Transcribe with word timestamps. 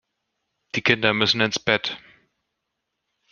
Die 0.73 0.81
Kinder 0.81 1.13
müssen 1.13 1.41
ins 1.41 1.59
Bett. 1.59 1.99